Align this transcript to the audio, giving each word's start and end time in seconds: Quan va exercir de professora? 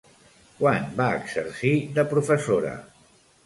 Quan 0.61 0.87
va 1.03 1.11
exercir 1.19 1.75
de 1.99 2.09
professora? 2.17 2.77